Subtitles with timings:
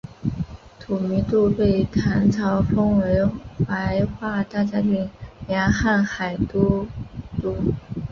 [0.79, 3.23] 吐迷度被唐朝封为
[3.67, 5.07] 怀化大将军
[5.47, 6.87] 兼瀚海都
[7.39, 7.71] 督。